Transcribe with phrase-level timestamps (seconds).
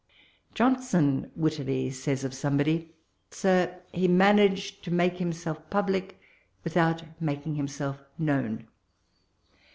[0.55, 2.91] Johnson wittilji says of somebody,
[3.29, 6.19] '*Sir, he manag|d to make himself public
[6.63, 8.67] without making himself known.